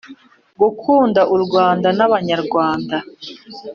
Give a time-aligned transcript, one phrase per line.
[0.61, 2.97] gukunda u Rwanda n Abanyarwanda